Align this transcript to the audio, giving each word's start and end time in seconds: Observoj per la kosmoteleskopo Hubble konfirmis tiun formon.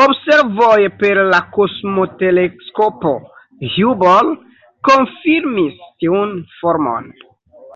Observoj 0.00 0.74
per 0.98 1.20
la 1.32 1.40
kosmoteleskopo 1.56 3.14
Hubble 3.78 4.36
konfirmis 4.90 5.82
tiun 6.04 6.36
formon. 6.60 7.10